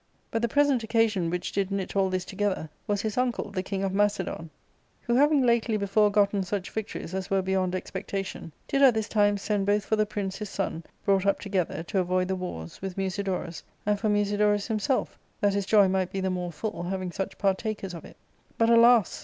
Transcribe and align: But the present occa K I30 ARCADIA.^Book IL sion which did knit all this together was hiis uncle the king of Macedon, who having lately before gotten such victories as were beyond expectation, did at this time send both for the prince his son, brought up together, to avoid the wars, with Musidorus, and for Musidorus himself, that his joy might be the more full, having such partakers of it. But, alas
But 0.31 0.41
the 0.41 0.47
present 0.47 0.81
occa 0.81 0.89
K 0.89 0.97
I30 0.97 1.03
ARCADIA.^Book 1.03 1.03
IL 1.05 1.09
sion 1.09 1.29
which 1.29 1.51
did 1.51 1.69
knit 1.69 1.95
all 1.95 2.09
this 2.09 2.25
together 2.25 2.69
was 2.87 3.03
hiis 3.03 3.19
uncle 3.19 3.51
the 3.51 3.61
king 3.61 3.83
of 3.83 3.93
Macedon, 3.93 4.49
who 5.01 5.13
having 5.15 5.43
lately 5.43 5.77
before 5.77 6.09
gotten 6.09 6.41
such 6.41 6.71
victories 6.71 7.13
as 7.13 7.29
were 7.29 7.43
beyond 7.43 7.75
expectation, 7.75 8.51
did 8.67 8.81
at 8.81 8.95
this 8.95 9.07
time 9.07 9.37
send 9.37 9.67
both 9.67 9.85
for 9.85 9.97
the 9.97 10.07
prince 10.07 10.37
his 10.39 10.49
son, 10.49 10.83
brought 11.05 11.27
up 11.27 11.39
together, 11.39 11.83
to 11.83 11.99
avoid 11.99 12.29
the 12.29 12.35
wars, 12.35 12.81
with 12.81 12.97
Musidorus, 12.97 13.61
and 13.85 13.99
for 13.99 14.09
Musidorus 14.09 14.65
himself, 14.65 15.19
that 15.39 15.53
his 15.53 15.67
joy 15.67 15.87
might 15.87 16.11
be 16.11 16.19
the 16.19 16.31
more 16.31 16.51
full, 16.51 16.81
having 16.89 17.11
such 17.11 17.37
partakers 17.37 17.93
of 17.93 18.03
it. 18.03 18.17
But, 18.57 18.71
alas 18.71 19.19